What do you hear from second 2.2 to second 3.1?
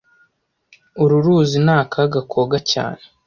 koga cyane